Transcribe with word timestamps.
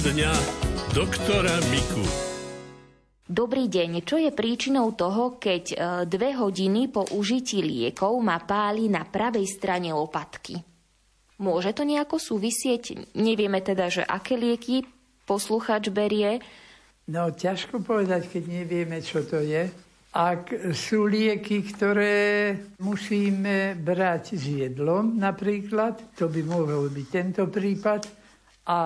dňa 0.00 0.32
doktora 0.96 1.60
Miku. 1.68 2.00
Dobrý 3.28 3.68
deň. 3.68 4.00
Čo 4.00 4.16
je 4.16 4.32
príčinou 4.32 4.96
toho, 4.96 5.36
keď 5.36 5.64
e, 5.68 5.76
dve 6.08 6.32
hodiny 6.32 6.88
po 6.88 7.04
užití 7.04 7.60
liekov 7.60 8.16
ma 8.24 8.40
páli 8.40 8.88
na 8.88 9.04
pravej 9.04 9.44
strane 9.44 9.92
lopatky? 9.92 10.56
Môže 11.44 11.76
to 11.76 11.84
nejako 11.84 12.16
súvisieť? 12.16 13.12
Nevieme 13.20 13.60
teda, 13.60 13.92
že 13.92 14.00
aké 14.00 14.40
lieky 14.40 14.88
posluchač 15.28 15.92
berie. 15.92 16.40
No, 17.12 17.28
ťažko 17.28 17.84
povedať, 17.84 18.32
keď 18.32 18.64
nevieme, 18.64 19.04
čo 19.04 19.20
to 19.20 19.44
je. 19.44 19.68
Ak 20.16 20.48
sú 20.72 21.12
lieky, 21.12 21.60
ktoré 21.76 22.56
musíme 22.80 23.76
brať 23.76 24.32
s 24.32 24.48
jedlom 24.48 25.20
napríklad, 25.20 26.16
to 26.16 26.32
by 26.32 26.40
mohol 26.40 26.88
byť 26.88 27.06
tento 27.12 27.44
prípad. 27.52 28.08
A 28.64 28.78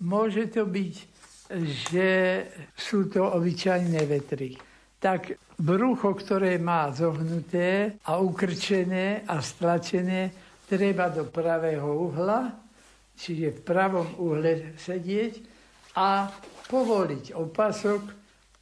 môže 0.00 0.48
to 0.52 0.64
byť, 0.64 0.94
že 1.88 2.08
sú 2.76 3.10
to 3.10 3.26
obyčajné 3.26 4.00
vetry. 4.06 4.56
Tak 5.00 5.56
brucho, 5.56 6.12
ktoré 6.12 6.60
má 6.60 6.92
zohnuté 6.92 7.96
a 8.04 8.20
ukrčené 8.20 9.24
a 9.24 9.40
stlačené, 9.40 10.32
treba 10.68 11.10
do 11.10 11.26
pravého 11.26 12.12
uhla, 12.12 12.54
čiže 13.16 13.58
v 13.58 13.60
pravom 13.64 14.08
uhle 14.22 14.78
sedieť 14.78 15.42
a 15.98 16.30
povoliť 16.70 17.34
opasok 17.34 18.02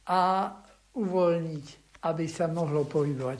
a 0.09 0.49
uvoľniť, 0.97 1.65
aby 2.09 2.25
sa 2.25 2.49
mohlo 2.49 2.89
pohybovať. 2.89 3.39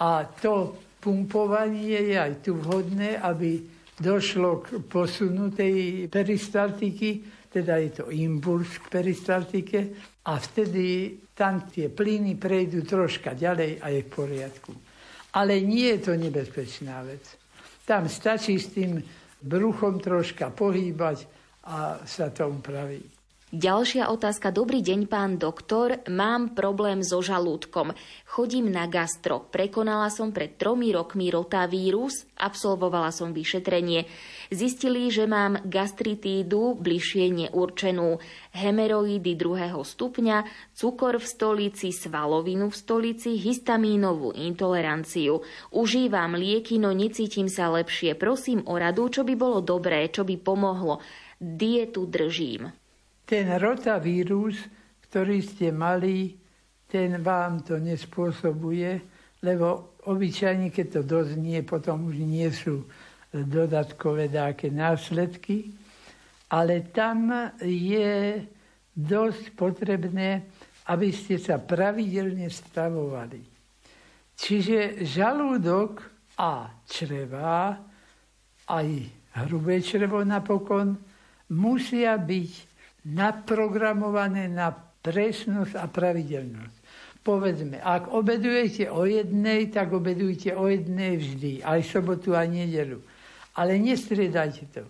A 0.00 0.24
to 0.24 0.80
pumpovanie 0.98 2.14
je 2.14 2.16
aj 2.16 2.32
tu 2.40 2.56
vhodné, 2.56 3.20
aby 3.20 3.60
došlo 4.00 4.64
k 4.64 4.80
posunutej 4.80 6.08
peristaltiky, 6.08 7.35
teda 7.56 7.80
je 7.80 7.90
to 7.90 8.04
impuls 8.12 8.68
k 8.84 9.00
peristaltike 9.00 9.80
a 10.28 10.36
vtedy 10.36 11.16
tam 11.32 11.64
tie 11.64 11.88
plyny 11.88 12.36
prejdú 12.36 12.84
troška 12.84 13.32
ďalej 13.32 13.80
a 13.80 13.86
je 13.96 14.00
v 14.04 14.12
poriadku. 14.12 14.72
Ale 15.40 15.64
nie 15.64 15.96
je 15.96 16.00
to 16.04 16.12
nebezpečná 16.20 17.00
vec. 17.08 17.24
Tam 17.88 18.04
stačí 18.12 18.60
s 18.60 18.76
tým 18.76 19.00
bruchom 19.40 19.96
troška 19.96 20.52
pohýbať 20.52 21.24
a 21.64 22.04
sa 22.04 22.28
to 22.28 22.44
upraví. 22.52 23.15
Ďalšia 23.56 24.12
otázka. 24.12 24.52
Dobrý 24.52 24.84
deň, 24.84 25.08
pán 25.08 25.40
doktor. 25.40 26.04
Mám 26.12 26.52
problém 26.52 27.00
so 27.00 27.24
žalúdkom. 27.24 27.96
Chodím 28.28 28.68
na 28.68 28.84
gastro. 28.84 29.48
Prekonala 29.48 30.12
som 30.12 30.28
pred 30.28 30.60
tromi 30.60 30.92
rokmi 30.92 31.32
rotavírus, 31.32 32.28
absolvovala 32.36 33.08
som 33.08 33.32
vyšetrenie. 33.32 34.04
Zistili, 34.52 35.08
že 35.08 35.24
mám 35.24 35.64
gastritídu 35.64 36.76
bližšie 36.76 37.32
neurčenú, 37.32 38.20
hemeroidy 38.52 39.32
druhého 39.32 39.80
stupňa, 39.80 40.44
cukor 40.76 41.16
v 41.16 41.24
stolici, 41.24 41.96
svalovinu 41.96 42.68
v 42.68 42.76
stolici, 42.76 43.40
histamínovú 43.40 44.36
intoleranciu. 44.36 45.40
Užívam 45.72 46.36
lieky, 46.36 46.76
no 46.76 46.92
necítim 46.92 47.48
sa 47.48 47.72
lepšie. 47.72 48.20
Prosím 48.20 48.68
o 48.68 48.76
radu, 48.76 49.08
čo 49.08 49.24
by 49.24 49.32
bolo 49.32 49.64
dobré, 49.64 50.12
čo 50.12 50.28
by 50.28 50.36
pomohlo. 50.44 51.00
Dietu 51.40 52.04
držím. 52.04 52.84
Ten 53.26 53.58
rotavírus, 53.58 54.54
ktorý 55.10 55.42
ste 55.42 55.74
mali, 55.74 56.38
ten 56.86 57.18
vám 57.18 57.66
to 57.66 57.82
nespôsobuje, 57.82 59.02
lebo 59.42 59.98
obyčajne, 60.06 60.70
keď 60.70 60.86
to 60.86 61.02
doznie, 61.02 61.66
potom 61.66 62.06
už 62.06 62.22
nie 62.22 62.46
sú 62.54 62.86
dodatkové 63.34 64.30
dáke 64.30 64.70
následky, 64.70 65.74
ale 66.54 66.86
tam 66.94 67.50
je 67.66 68.46
dosť 68.94 69.44
potrebné, 69.58 70.46
aby 70.86 71.10
ste 71.10 71.42
sa 71.42 71.58
pravidelne 71.58 72.46
stravovali. 72.46 73.42
Čiže 74.38 75.02
žalúdok 75.02 76.00
a 76.38 76.70
čreva, 76.86 77.74
aj 78.70 78.88
hrubé 79.42 79.82
črevo 79.82 80.22
napokon, 80.22 80.94
musia 81.50 82.14
byť 82.14 82.52
naprogramované 83.06 84.50
na 84.50 84.74
presnosť 84.74 85.78
a 85.78 85.86
pravidelnosť. 85.86 86.76
Povedzme, 87.22 87.82
ak 87.82 88.14
obedujete 88.14 88.86
o 88.90 89.02
jednej, 89.02 89.70
tak 89.70 89.90
obedujte 89.94 90.54
o 90.54 90.70
jednej 90.70 91.18
vždy, 91.18 91.52
aj 91.62 91.80
sobotu, 91.82 92.34
aj 92.34 92.46
nedelu. 92.46 93.02
Ale 93.58 93.78
nestriedajte 93.82 94.64
to. 94.70 94.82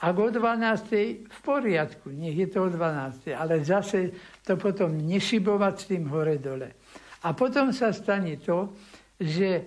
Ak 0.00 0.16
o 0.16 0.32
12. 0.32 1.28
v 1.28 1.38
poriadku, 1.44 2.08
nech 2.14 2.32
je 2.32 2.48
to 2.48 2.66
o 2.66 2.68
12. 2.72 3.34
Ale 3.34 3.60
zase 3.60 4.14
to 4.46 4.54
potom 4.56 4.96
nešibovať 4.96 5.74
s 5.76 5.84
tým 5.90 6.04
hore-dole. 6.08 6.72
A 7.26 7.36
potom 7.36 7.68
sa 7.74 7.92
stane 7.92 8.40
to, 8.40 8.72
že 9.20 9.66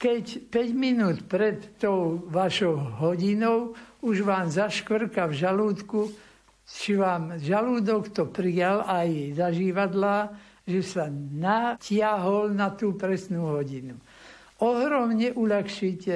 keď 0.00 0.48
5 0.48 0.72
minút 0.72 1.18
pred 1.28 1.76
tou 1.76 2.24
vašou 2.32 3.02
hodinou 3.02 3.76
už 4.00 4.24
vám 4.24 4.48
zaškvrka 4.48 5.28
v 5.28 5.34
žalúdku, 5.36 6.00
či 6.64 6.96
vám 6.96 7.36
žalúdok 7.38 8.10
to 8.10 8.28
prijal 8.32 8.84
aj 8.88 9.36
zažívadla, 9.36 10.32
že 10.64 10.80
sa 10.80 11.04
natiahol 11.12 12.56
na 12.56 12.72
tú 12.72 12.96
presnú 12.96 13.60
hodinu. 13.60 14.00
Ohromne 14.64 15.36
uľahčíte 15.36 16.14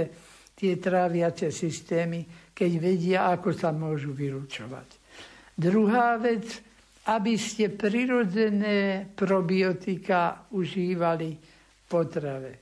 tie 0.56 0.72
tráviace 0.80 1.52
systémy, 1.52 2.24
keď 2.56 2.70
vedia, 2.80 3.20
ako 3.30 3.52
sa 3.52 3.70
môžu 3.70 4.16
vylúčovať. 4.16 4.88
Druhá 5.52 6.16
vec, 6.16 6.48
aby 7.12 7.34
ste 7.36 7.68
prirodzené 7.72 9.10
probiotika 9.12 10.48
užívali 10.54 11.30
v 11.36 11.80
potrave. 11.86 12.52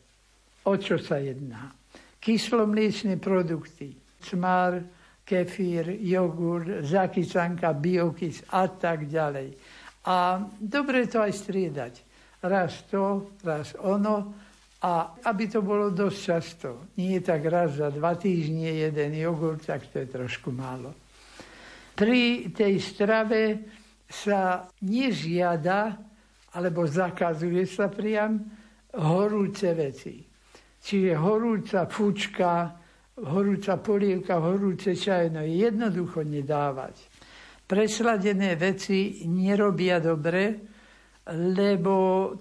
O 0.66 0.74
čo 0.74 0.98
sa 0.98 1.22
jedná? 1.22 1.70
Kyslomliečné 2.18 3.22
produkty, 3.22 3.94
cmár, 4.26 4.82
kefír, 5.26 5.90
jogurt, 6.06 6.86
zakysanka, 6.86 7.74
biokys 7.74 8.46
a 8.54 8.70
tak 8.70 9.10
ďalej. 9.10 9.58
A 10.06 10.38
dobre 10.62 11.10
to 11.10 11.18
aj 11.18 11.34
striedať. 11.34 11.94
Raz 12.46 12.86
to, 12.86 13.34
raz 13.42 13.74
ono, 13.82 14.30
a 14.86 15.18
aby 15.26 15.50
to 15.50 15.66
bolo 15.66 15.90
dosť 15.90 16.18
často. 16.22 16.68
Nie 17.02 17.18
tak 17.18 17.42
raz 17.50 17.82
za 17.82 17.90
dva 17.90 18.14
týždne 18.14 18.70
jeden 18.70 19.18
jogurt, 19.18 19.66
tak 19.66 19.90
to 19.90 19.98
je 19.98 20.06
trošku 20.06 20.54
málo. 20.54 20.94
Pri 21.96 22.54
tej 22.54 22.78
strave 22.78 23.42
sa 24.06 24.62
nežiada, 24.86 25.96
alebo 26.54 26.86
zakazuje 26.86 27.66
sa 27.66 27.90
priam, 27.90 28.38
horúce 28.94 29.74
veci. 29.74 30.22
Čiže 30.78 31.18
horúca 31.18 31.90
fučka, 31.90 32.70
horúca 33.16 33.80
polievka, 33.80 34.36
horúce 34.36 34.92
čaj, 34.92 35.32
no 35.32 35.40
jednoducho 35.40 36.20
nedávať. 36.20 37.00
Presladené 37.64 38.54
veci 38.60 39.24
nerobia 39.26 39.98
dobre, 39.98 40.60
lebo 41.34 41.94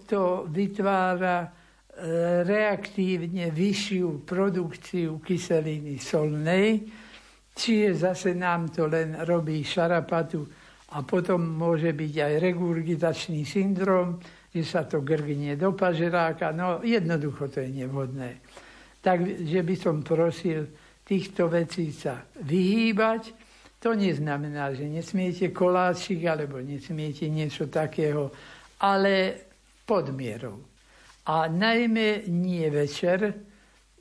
to 0.06 0.46
vytvára 0.52 1.42
e, 1.42 1.50
reaktívne 2.46 3.50
vyššiu 3.50 4.22
produkciu 4.22 5.18
kyseliny 5.24 5.98
solnej, 5.98 6.86
čiže 7.56 8.12
zase 8.12 8.38
nám 8.38 8.70
to 8.70 8.86
len 8.86 9.18
robí 9.26 9.66
šarapatu 9.66 10.46
a 10.94 11.02
potom 11.02 11.42
môže 11.42 11.96
byť 11.98 12.14
aj 12.22 12.34
regurgitačný 12.38 13.42
syndrom, 13.42 14.22
že 14.54 14.62
sa 14.62 14.86
to 14.86 15.02
grgnie 15.02 15.58
do 15.58 15.74
pažeráka, 15.74 16.54
no 16.54 16.86
jednoducho 16.86 17.50
to 17.50 17.66
je 17.66 17.72
nevhodné. 17.74 18.44
Takže 19.06 19.62
by 19.62 19.76
som 19.78 20.02
prosil 20.02 20.66
týchto 21.06 21.46
vecí 21.46 21.94
sa 21.94 22.26
vyhýbať. 22.42 23.38
To 23.86 23.94
neznamená, 23.94 24.74
že 24.74 24.90
nesmiete 24.90 25.54
koláčik 25.54 26.26
alebo 26.26 26.58
nesmiete 26.58 27.30
niečo 27.30 27.70
takého, 27.70 28.34
ale 28.82 29.46
pod 29.86 30.10
mierou. 30.10 30.58
A 31.30 31.46
najmä 31.46 32.26
nie 32.34 32.66
večer, 32.74 33.30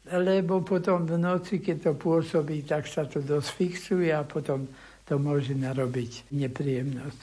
lebo 0.08 0.64
potom 0.64 1.04
v 1.04 1.20
noci, 1.20 1.60
keď 1.60 1.76
to 1.80 1.92
pôsobí, 2.00 2.64
tak 2.64 2.88
sa 2.88 3.04
to 3.04 3.20
dosť 3.20 3.48
fixuje 3.60 4.08
a 4.08 4.24
potom 4.24 4.64
to 5.04 5.20
môže 5.20 5.52
narobiť 5.52 6.32
nepríjemnosť. 6.32 7.20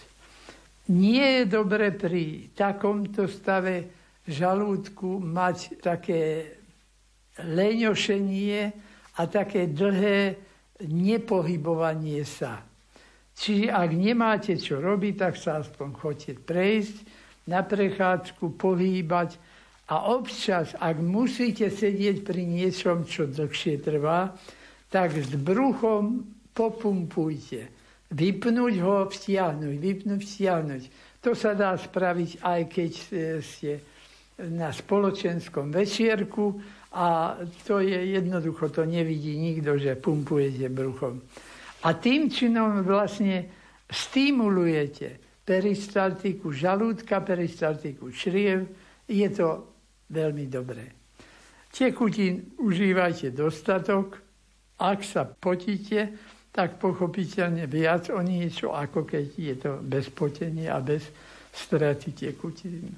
Nie 0.94 1.42
je 1.42 1.44
dobre 1.50 1.89
pri 1.98 2.54
takomto 2.54 3.25
stave 3.25 3.89
žalúdku 4.30 5.18
mať 5.18 5.81
také 5.81 6.22
leňošenie 7.46 8.60
a 9.18 9.22
také 9.28 9.70
dlhé 9.70 10.38
nepohybovanie 10.88 12.26
sa. 12.26 12.62
Čiže 13.38 13.74
ak 13.74 13.90
nemáte 13.96 14.54
čo 14.58 14.78
robiť, 14.78 15.14
tak 15.18 15.34
sa 15.38 15.62
aspoň 15.62 15.90
chodte 15.98 16.34
prejsť 16.38 16.96
na 17.50 17.66
prechádzku, 17.66 18.54
pohýbať 18.54 19.38
a 19.90 20.14
občas, 20.14 20.78
ak 20.78 21.02
musíte 21.02 21.68
sedieť 21.68 22.24
pri 22.24 22.46
niečom, 22.46 23.04
čo 23.04 23.28
dlhšie 23.28 23.82
trvá, 23.82 24.32
tak 24.88 25.18
s 25.18 25.34
bruchom 25.36 26.24
popumpujte. 26.54 27.68
vypnúť 28.12 28.76
ho, 28.84 29.08
vstiahnuť, 29.08 29.76
vypnúť, 29.80 30.20
vstiahnuť. 30.20 30.84
To 31.24 31.32
sa 31.32 31.56
dá 31.56 31.72
spraviť 31.80 32.44
aj 32.44 32.62
keď 32.68 32.92
ste 33.40 33.72
na 34.52 34.74
spoločenskom 34.74 35.72
večierku 35.72 36.60
a 36.92 37.38
to 37.64 37.80
je 37.80 38.20
jednoducho, 38.20 38.70
to 38.70 38.84
nevidí 38.86 39.40
nikto, 39.40 39.80
že 39.80 39.96
pumpujete 39.96 40.68
bruchom. 40.68 41.24
A 41.88 41.96
tým 41.96 42.28
činom 42.28 42.84
vlastne 42.84 43.48
stimulujete 43.88 45.20
peristaltiku 45.42 46.52
žalúdka, 46.52 47.24
peristaltiku 47.24 48.12
čriev. 48.12 48.68
Je 49.08 49.28
to 49.32 49.72
veľmi 50.12 50.46
dobré. 50.52 50.86
Tekutín 51.72 52.60
užívajte 52.60 53.32
dostatok. 53.32 54.20
Ak 54.82 55.08
sa 55.08 55.24
potíte, 55.24 56.12
tak 56.52 56.76
pochopiteľne 56.82 57.64
viac 57.72 58.12
o 58.12 58.20
niečo, 58.20 58.76
ako 58.76 59.08
keď 59.08 59.26
je 59.40 59.56
to 59.56 59.72
bez 59.80 60.12
potenia 60.12 60.76
a 60.76 60.84
bez 60.84 61.08
straty 61.56 62.12
tekutín. 62.12 62.92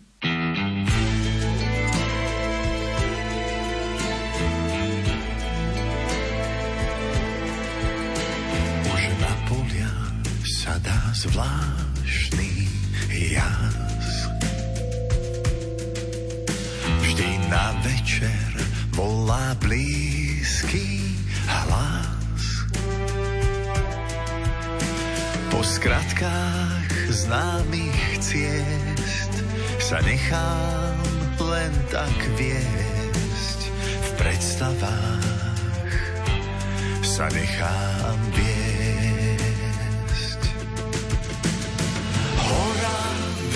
Zvláštny 11.14 12.66
jas. 13.10 14.10
Vždy 17.06 17.30
na 17.54 17.78
večer 17.86 18.50
volá 18.98 19.54
blízky 19.62 21.18
hlas. 21.46 22.66
Po 25.54 25.62
skratkách 25.62 26.90
známych 27.14 28.18
ciest 28.18 29.34
sa 29.78 30.02
nechám 30.02 30.98
len 31.38 31.74
tak 31.94 32.18
viesť 32.42 33.60
v 33.78 34.10
predstavách 34.18 35.22
sa 37.06 37.30
nechám 37.30 38.18
viesť 38.34 38.73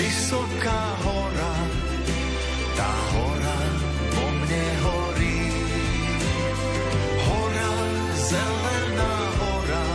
vysoká 0.07 0.81
hora, 1.03 1.53
tá 2.79 2.91
hora 3.11 3.59
po 4.15 4.25
mne 4.39 4.65
horí. 4.87 5.39
Hora, 7.27 7.71
zelená 8.15 9.15
hora, 9.35 9.85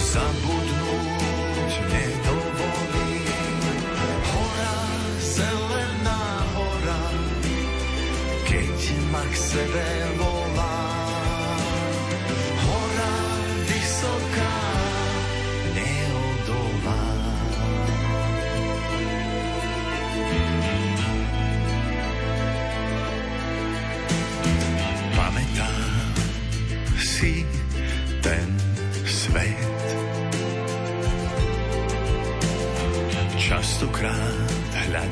zabudnúť 0.00 1.72
nedovolí. 1.92 3.20
Hora, 4.32 4.76
zelená 5.20 6.22
hora, 6.56 7.00
keď 8.48 8.80
ma 9.12 9.24
k 9.28 9.34
sebe 9.36 9.88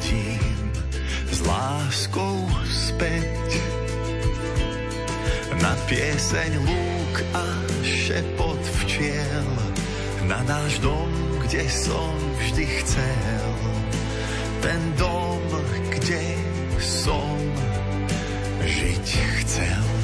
hľadím 0.09 0.73
s 1.29 1.39
láskou 1.45 2.37
späť 2.65 3.51
na 5.61 5.73
pieseň 5.89 6.51
lúk 6.65 7.15
a 7.37 7.47
šepot 7.85 8.61
včiel, 8.85 9.49
na 10.25 10.41
náš 10.49 10.81
dom, 10.81 11.13
kde 11.45 11.65
som 11.69 12.15
vždy 12.41 12.65
chcel. 12.85 13.53
Ten 14.65 14.81
dom, 14.97 15.43
kde 15.93 16.25
som 16.81 17.37
žiť 18.65 19.07
chcel. 19.45 19.98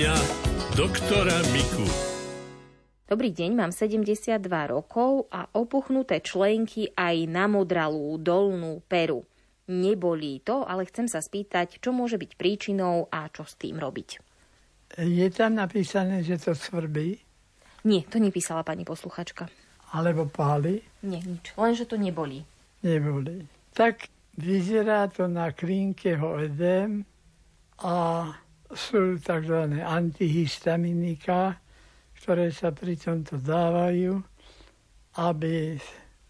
Poradňa 0.00 0.16
doktora 0.80 1.36
Miku. 1.52 1.84
Dobrý 3.04 3.36
deň, 3.36 3.52
mám 3.52 3.68
72 3.68 4.40
rokov 4.64 5.28
a 5.28 5.44
opuchnuté 5.52 6.24
členky 6.24 6.88
aj 6.96 7.28
na 7.28 7.44
modralú 7.44 8.16
dolnú 8.16 8.80
peru. 8.88 9.28
Nebolí 9.68 10.40
to, 10.40 10.64
ale 10.64 10.88
chcem 10.88 11.04
sa 11.04 11.20
spýtať, 11.20 11.84
čo 11.84 11.92
môže 11.92 12.16
byť 12.16 12.32
príčinou 12.32 13.12
a 13.12 13.28
čo 13.28 13.44
s 13.44 13.60
tým 13.60 13.76
robiť. 13.76 14.24
Je 15.04 15.28
tam 15.28 15.60
napísané, 15.60 16.24
že 16.24 16.40
to 16.40 16.56
svrbí, 16.56 17.20
Nie, 17.84 18.00
to 18.08 18.16
nepísala 18.16 18.64
pani 18.64 18.88
posluchačka. 18.88 19.52
alebo 19.92 20.24
páli. 20.24 20.80
Nie, 21.04 21.20
nič. 21.20 21.52
Len, 21.60 21.76
že 21.76 21.84
to 21.84 22.00
nebolí. 22.00 22.40
neboli. 22.80 23.44
Tak 23.76 24.08
vyzerá 24.40 25.12
to 25.12 25.28
na 25.28 25.52
klinke 25.52 26.16
edém 26.16 27.04
a 27.84 28.24
sú 28.74 29.18
tzv. 29.18 29.82
antihistaminika, 29.82 31.58
ktoré 32.22 32.52
sa 32.54 32.70
pri 32.70 32.94
tomto 32.94 33.40
dávajú, 33.40 34.20
aby 35.18 35.80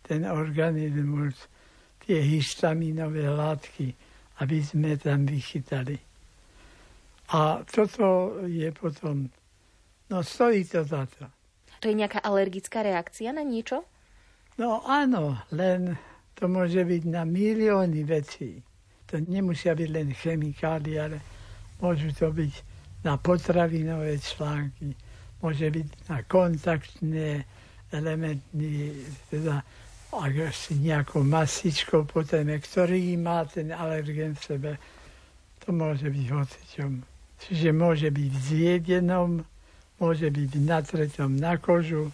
ten 0.01 0.25
organizmus, 0.25 1.37
tie 2.01 2.19
histaminové 2.25 3.29
látky, 3.29 3.93
aby 4.41 4.59
sme 4.65 4.97
tam 4.97 5.29
vychytali. 5.29 5.99
A 7.31 7.63
toto 7.63 8.41
je 8.49 8.67
potom, 8.75 9.31
no 10.11 10.17
stojí 10.25 10.67
to 10.67 10.83
za 10.83 11.07
to. 11.07 11.31
To 11.81 11.89
je 11.89 11.95
nejaká 11.95 12.21
alergická 12.21 12.83
reakcia 12.83 13.31
na 13.31 13.47
niečo? 13.47 13.87
No 14.59 14.83
áno, 14.85 15.39
len 15.55 15.95
to 16.35 16.51
môže 16.51 16.83
byť 16.83 17.03
na 17.07 17.23
milióny 17.23 18.03
vecí. 18.05 18.61
To 19.09 19.23
nemusia 19.23 19.73
byť 19.79 19.89
len 19.89 20.09
chemikálie, 20.13 20.99
ale 20.99 21.19
môžu 21.81 22.13
to 22.13 22.29
byť 22.33 22.55
na 23.05 23.17
potravinové 23.17 24.21
články, 24.21 24.93
môže 25.41 25.67
byť 25.73 25.89
na 26.13 26.19
kontaktné 26.29 27.49
elementy, 27.91 28.93
teda 29.33 29.65
ak 30.11 30.35
si 30.51 30.75
nejakou 30.83 31.23
masičkou 31.23 32.03
potom, 32.05 32.51
ktorý 32.51 33.15
má 33.17 33.47
ten 33.47 33.71
alergen 33.71 34.35
v 34.35 34.43
sebe, 34.43 34.71
to 35.63 35.71
môže 35.71 36.07
byť 36.11 36.27
hocičom. 36.29 36.93
Čiže 37.41 37.69
môže 37.73 38.09
byť 38.11 38.31
v 38.31 38.41
zjedenom, 38.43 39.31
môže 40.03 40.29
byť 40.29 40.51
natretom 40.61 41.39
na 41.39 41.57
kožu, 41.57 42.13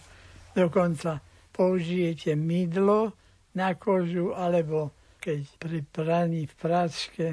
dokonca 0.53 1.19
použijete 1.51 2.37
mydlo 2.37 3.11
na 3.57 3.73
kožu, 3.73 4.31
alebo 4.37 4.93
keď 5.17 5.41
pri 5.57 5.79
praní 5.89 6.45
v 6.45 6.55
práčke 6.55 7.25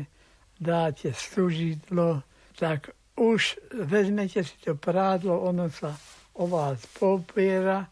dáte 0.65 1.13
služidlo, 1.13 2.25
tak 2.57 2.97
už 3.21 3.61
vezmete 3.85 4.41
si 4.41 4.57
to 4.65 4.75
prádlo, 4.75 5.45
ono 5.45 5.69
sa 5.69 5.93
o 6.35 6.49
vás 6.49 6.81
popiera 6.97 7.87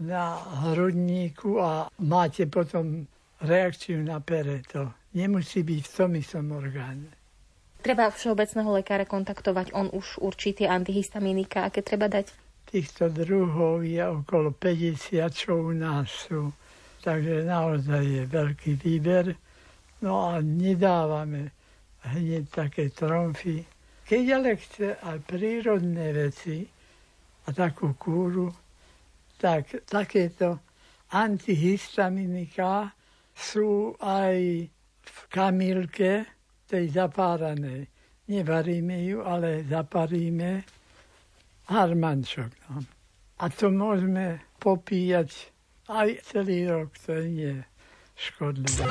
na 0.00 0.40
hrudníku 0.64 1.60
a 1.60 1.92
máte 2.00 2.48
potom 2.48 3.06
reakciu 3.40 4.02
na 4.02 4.20
pereto. 4.20 4.92
Nemusí 5.12 5.62
byť 5.62 5.82
v 5.84 5.92
tom 5.96 6.10
istom 6.16 6.46
orgáne. 6.52 7.08
Treba 7.80 8.10
všeobecného 8.10 8.82
lekára 8.82 9.06
kontaktovať, 9.06 9.70
on 9.72 9.88
už 9.94 10.18
určitý 10.18 10.66
antihistaminika, 10.66 11.70
aké 11.70 11.86
treba 11.86 12.10
dať? 12.10 12.34
Týchto 12.66 13.14
druhov 13.14 13.86
je 13.86 14.02
okolo 14.02 14.50
50, 14.50 15.22
čo 15.30 15.70
u 15.70 15.70
nás 15.70 16.10
sú. 16.10 16.50
Takže 17.06 17.46
naozaj 17.46 18.02
je 18.02 18.22
veľký 18.26 18.72
výber. 18.82 19.38
No 20.02 20.34
a 20.34 20.42
nedávame 20.42 21.55
hneď 22.02 22.44
také 22.50 22.90
tromfy. 22.90 23.64
Keď 24.06 24.24
ale 24.34 24.56
chce 24.56 24.96
aj 25.02 25.18
prírodné 25.26 26.12
veci 26.14 26.62
a 27.46 27.48
takú 27.50 27.94
kúru, 27.98 28.52
tak 29.36 29.86
takéto 29.86 30.58
antihistaminika 31.10 32.90
sú 33.34 33.94
aj 34.00 34.66
v 35.06 35.18
kamilke, 35.30 36.36
tej 36.66 36.90
zapáranej. 36.90 37.86
Nevaríme 38.26 39.06
ju, 39.06 39.22
ale 39.22 39.62
zaparíme 39.70 40.66
harmančok. 41.70 42.50
No. 42.70 42.82
A 43.38 43.44
to 43.46 43.70
môžeme 43.70 44.42
popíjať 44.58 45.30
aj 45.86 46.18
celý 46.26 46.66
rok, 46.66 46.90
to 46.98 47.22
nie 47.22 47.62
škodlivé. 48.18 48.90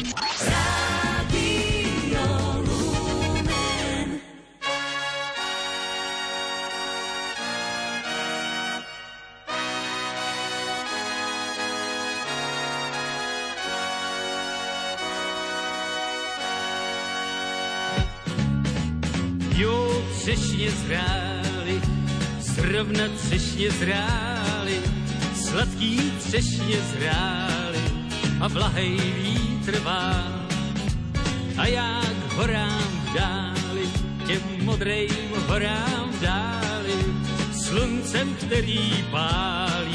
Třešně 20.35 20.71
zrály, 20.71 21.81
zrovna 22.39 23.03
třešně 23.17 23.71
zrály, 23.71 24.79
sladký 25.35 26.11
třešně 26.19 26.77
zrály 26.91 27.79
a 28.41 28.49
blahej 28.49 28.97
vítr 28.97 29.79
vál. 29.79 30.45
A 31.57 31.67
já 31.67 32.01
k 32.01 32.33
horám 32.33 33.11
dáli, 33.15 33.89
těm 34.27 34.41
modrým 34.65 35.31
horám 35.47 36.11
dáli, 36.21 36.99
sluncem, 37.65 38.35
který 38.35 39.05
pálí, 39.11 39.94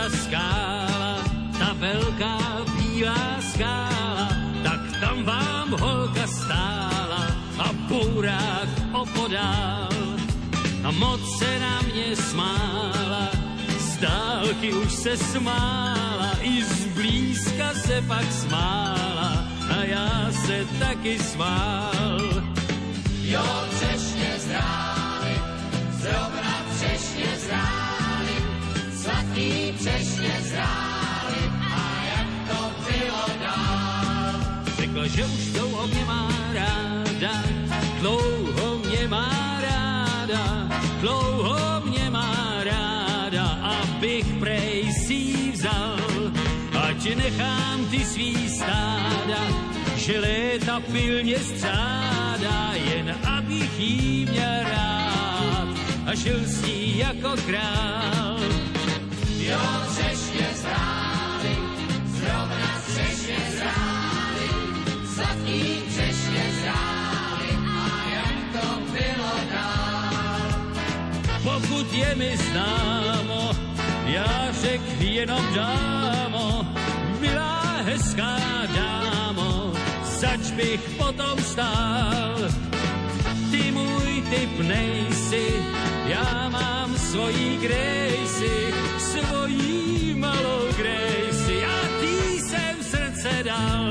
ta 0.00 0.08
skála, 0.08 1.14
ta 1.58 1.76
velká 1.76 2.38
bílá 2.76 3.36
skála, 3.52 4.28
tak 4.64 4.80
tam 5.00 5.24
vám 5.24 5.68
holka 5.76 6.26
stála 6.26 7.28
a 7.58 7.68
bůrák 7.88 8.68
opodál. 8.92 9.92
A 10.84 10.90
moc 10.90 11.20
se 11.38 11.58
na 11.60 11.80
mě 11.92 12.16
smála, 12.16 13.28
z 13.78 13.96
dálky 13.96 14.72
už 14.72 14.92
se 14.92 15.16
smála, 15.16 16.32
i 16.40 16.64
zblízka 16.64 17.74
se 17.74 18.02
pak 18.08 18.24
smála 18.32 19.44
a 19.68 19.84
já 19.84 20.30
se 20.46 20.64
taky 20.78 21.18
smál. 21.18 22.20
Jo, 23.22 23.44
třešně 23.70 24.32
zrály, 24.38 25.34
zrovna 26.00 26.59
sladký 29.50 29.72
třešně 29.72 30.32
zrály, 30.42 31.42
a 31.74 32.04
jak 32.14 32.28
to 32.48 32.60
bylo 32.86 33.24
dál. 33.40 34.40
Řekla, 34.76 35.06
že 35.06 35.24
už 35.24 35.52
dlouho 35.52 35.86
mě 35.86 36.04
má 36.04 36.28
ráda, 36.52 37.42
dlouho 38.00 38.78
mě 38.78 39.08
má 39.08 39.60
ráda, 39.60 40.68
dlouho 41.00 41.80
mě 41.84 42.10
má 42.10 42.60
ráda, 42.64 43.44
abych 43.46 44.26
prej 44.38 44.92
si 45.06 45.52
vzal, 45.52 45.98
ať 46.82 47.16
nechám 47.16 47.86
ty 47.90 48.04
svý 48.04 48.48
stáda, 48.48 49.40
že 49.96 50.20
léta 50.20 50.80
pilně 50.92 51.38
střádá, 51.38 52.72
jen 52.72 53.16
abych 53.36 53.78
jí 53.78 54.26
měl 54.30 54.64
rád 54.64 55.68
a 56.06 56.14
žil 56.14 56.38
s 56.44 56.62
ní 56.62 56.98
jako 56.98 57.30
král. 57.46 58.59
Pokud 71.42 71.92
je 71.92 72.14
mi 72.14 72.36
známo, 72.36 73.50
já 74.06 74.52
řek 74.62 74.80
jenom 75.00 75.54
dámo, 75.54 76.66
milá 77.20 77.82
hezká 77.82 78.36
dámo, 78.74 79.72
zač 80.02 80.50
bych 80.50 80.80
potom 80.98 81.38
stál. 81.42 82.36
Ty 83.50 83.72
můj 83.72 84.22
typ 84.30 84.58
nejsi, 84.60 85.46
já 86.06 86.48
mám 86.48 86.98
svojí 86.98 87.56
grejsi, 87.56 88.79
malou 90.14 90.72
grejsi 90.76 91.64
a 91.64 92.00
ty 92.00 92.40
jsem 92.40 92.82
srdce 92.82 93.42
dal. 93.44 93.89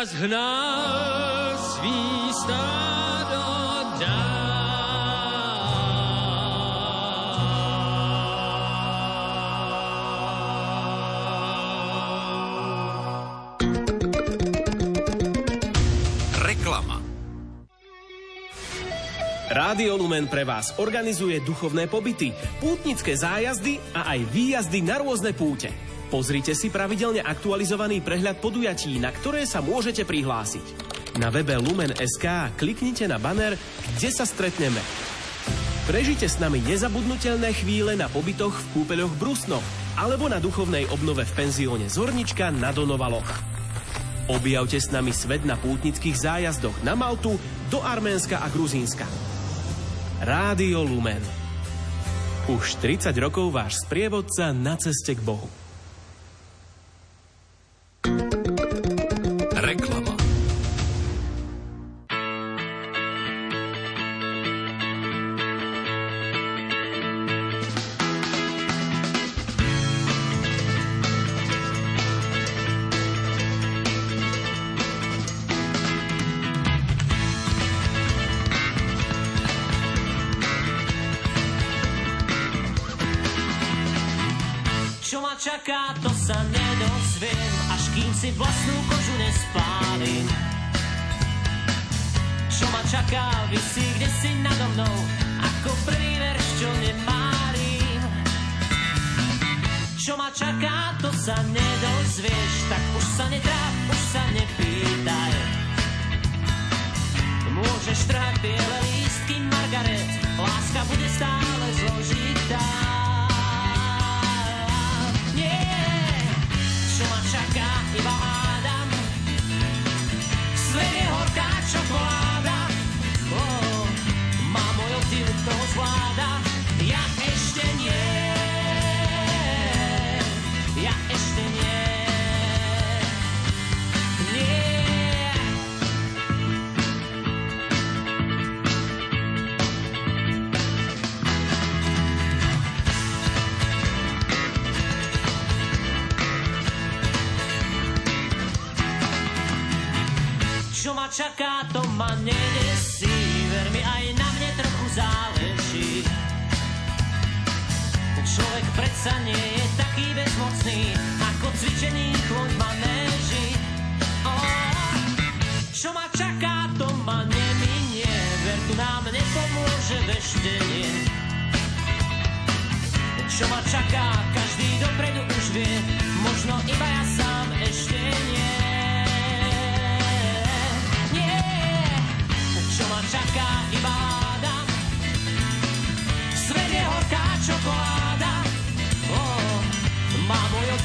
nás 0.00 0.16
hná 0.16 0.52
svý 1.60 2.32
stádo 2.32 3.44
dá. 4.00 4.24
Reklama 16.40 17.04
Rádio 19.52 20.00
Lumen 20.00 20.24
pre 20.32 20.48
vás 20.48 20.72
organizuje 20.80 21.44
duchovné 21.44 21.92
pobyty, 21.92 22.32
pútnické 22.56 23.12
zájazdy 23.20 23.76
a 23.92 24.16
aj 24.16 24.24
výjazdy 24.32 24.80
na 24.80 24.96
rôzne 25.04 25.36
púte. 25.36 25.89
Pozrite 26.10 26.58
si 26.58 26.74
pravidelne 26.74 27.22
aktualizovaný 27.22 28.02
prehľad 28.02 28.42
podujatí, 28.42 28.98
na 28.98 29.14
ktoré 29.14 29.46
sa 29.46 29.62
môžete 29.62 30.02
prihlásiť. 30.02 30.66
Na 31.22 31.30
webe 31.30 31.54
Lumen.sk 31.54 32.50
kliknite 32.58 33.06
na 33.06 33.22
banner, 33.22 33.54
kde 33.94 34.10
sa 34.10 34.26
stretneme. 34.26 34.82
Prežite 35.86 36.26
s 36.26 36.42
nami 36.42 36.58
nezabudnutelné 36.66 37.54
chvíle 37.54 37.94
na 37.94 38.10
pobytoch 38.10 38.50
v 38.50 38.66
kúpeľoch 38.74 39.14
Brusno 39.22 39.62
alebo 39.94 40.26
na 40.26 40.42
duchovnej 40.42 40.90
obnove 40.90 41.22
v 41.22 41.34
penzióne 41.34 41.86
Zornička 41.86 42.50
na 42.50 42.74
Donovaloch. 42.74 43.30
Objavte 44.30 44.82
s 44.82 44.90
nami 44.90 45.14
svet 45.14 45.46
na 45.46 45.54
pútnických 45.58 46.14
zájazdoch 46.14 46.74
na 46.86 46.98
Maltu, 46.98 47.38
do 47.70 47.78
Arménska 47.86 48.42
a 48.42 48.50
Gruzínska. 48.50 49.06
Rádio 50.26 50.82
Lumen. 50.82 51.22
Už 52.50 52.82
30 52.82 53.14
rokov 53.22 53.54
váš 53.54 53.82
sprievodca 53.86 54.50
na 54.50 54.74
ceste 54.74 55.14
k 55.14 55.22
Bohu. 55.22 55.59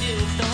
still 0.06 0.44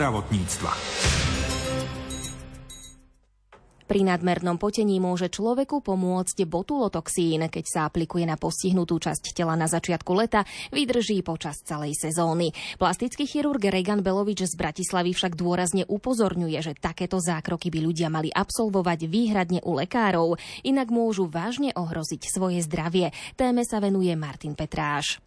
zdravotníctva. 0.00 0.72
Pri 3.84 4.00
nadmernom 4.06 4.56
potení 4.56 4.96
môže 4.96 5.28
človeku 5.28 5.84
pomôcť 5.84 6.48
botulotoxín, 6.48 7.44
keď 7.52 7.64
sa 7.68 7.80
aplikuje 7.84 8.24
na 8.24 8.40
postihnutú 8.40 8.96
časť 8.96 9.36
tela 9.36 9.52
na 9.60 9.68
začiatku 9.68 10.08
leta, 10.16 10.48
vydrží 10.72 11.20
počas 11.20 11.60
celej 11.60 12.00
sezóny. 12.00 12.56
Plastický 12.80 13.28
chirurg 13.28 13.60
Regan 13.60 14.00
Belovič 14.00 14.48
z 14.48 14.56
Bratislavy 14.56 15.12
však 15.12 15.36
dôrazne 15.36 15.84
upozorňuje, 15.84 16.58
že 16.64 16.78
takéto 16.80 17.20
zákroky 17.20 17.68
by 17.68 17.84
ľudia 17.84 18.08
mali 18.08 18.32
absolvovať 18.32 19.04
výhradne 19.04 19.60
u 19.68 19.76
lekárov, 19.76 20.40
inak 20.64 20.88
môžu 20.88 21.28
vážne 21.28 21.76
ohroziť 21.76 22.24
svoje 22.24 22.64
zdravie. 22.64 23.12
Téme 23.36 23.68
sa 23.68 23.84
venuje 23.84 24.16
Martin 24.16 24.56
Petráš. 24.56 25.20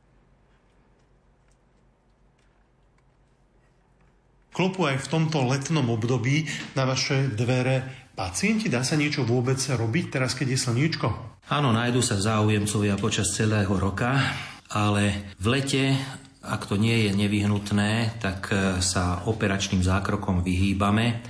Klopu 4.53 4.85
aj 4.85 5.01
v 5.01 5.09
tomto 5.09 5.41
letnom 5.49 5.89
období 5.89 6.45
na 6.77 6.85
vaše 6.85 7.27
dvere 7.33 8.07
pacienti? 8.13 8.69
Dá 8.69 8.85
sa 8.85 8.93
niečo 8.93 9.25
vôbec 9.25 9.57
robiť 9.57 10.05
teraz, 10.13 10.37
keď 10.37 10.53
je 10.53 10.59
slníčko? 10.61 11.07
Áno, 11.49 11.73
nájdu 11.73 12.05
sa 12.05 12.21
záujemcovia 12.21 12.95
počas 13.01 13.33
celého 13.33 13.73
roka, 13.73 14.13
ale 14.69 15.33
v 15.41 15.59
lete 15.59 15.83
ak 16.43 16.67
to 16.67 16.75
nie 16.75 17.07
je 17.07 17.15
nevyhnutné, 17.15 18.19
tak 18.19 18.51
e, 18.51 18.83
sa 18.83 19.23
operačným 19.31 19.79
zákrokom 19.79 20.43
vyhýbame. 20.43 21.23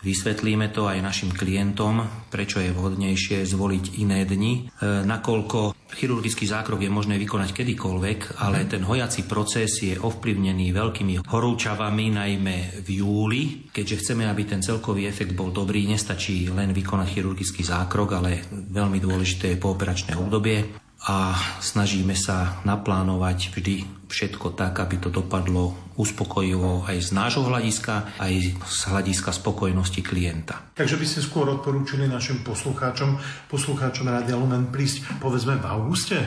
Vysvetlíme 0.00 0.72
to 0.72 0.88
aj 0.88 1.04
našim 1.04 1.30
klientom, 1.32 2.00
prečo 2.32 2.56
je 2.56 2.72
vhodnejšie 2.72 3.44
zvoliť 3.44 4.00
iné 4.00 4.24
dni, 4.24 4.52
e, 4.56 5.04
nakoľko 5.04 5.76
Chirurgický 5.90 6.46
zákrok 6.46 6.86
je 6.86 6.90
možné 6.90 7.18
vykonať 7.18 7.50
kedykoľvek, 7.50 8.38
ale 8.38 8.62
ten 8.70 8.86
hojací 8.86 9.26
proces 9.26 9.82
je 9.82 9.98
ovplyvnený 9.98 10.70
veľkými 10.70 11.26
horúčavami, 11.26 12.14
najmä 12.14 12.86
v 12.86 12.88
júli. 13.02 13.42
Keďže 13.74 13.98
chceme, 13.98 14.30
aby 14.30 14.46
ten 14.46 14.62
celkový 14.62 15.10
efekt 15.10 15.34
bol 15.34 15.50
dobrý, 15.50 15.90
nestačí 15.90 16.46
len 16.46 16.70
vykonať 16.70 17.08
chirurgický 17.10 17.66
zákrok, 17.66 18.22
ale 18.22 18.46
veľmi 18.50 19.02
dôležité 19.02 19.52
je 19.52 19.58
pooperačné 19.58 20.14
obdobie 20.14 20.79
a 21.00 21.32
snažíme 21.64 22.12
sa 22.12 22.60
naplánovať 22.68 23.56
vždy 23.56 23.76
všetko 24.10 24.52
tak, 24.52 24.84
aby 24.84 25.00
to 25.00 25.08
dopadlo 25.08 25.72
uspokojivo 25.96 26.84
aj 26.84 27.08
z 27.08 27.10
nášho 27.16 27.46
hľadiska, 27.46 28.20
aj 28.20 28.32
z 28.58 28.80
hľadiska 28.90 29.30
spokojnosti 29.32 30.00
klienta. 30.04 30.60
Takže 30.76 31.00
by 31.00 31.06
ste 31.08 31.24
skôr 31.24 31.48
odporúčili 31.48 32.04
našim 32.04 32.44
poslucháčom, 32.44 33.16
poslucháčom 33.48 34.12
Radia 34.12 34.36
Lumen 34.36 34.68
prísť 34.68 35.22
povedzme 35.22 35.56
v 35.56 35.64
auguste? 35.64 36.18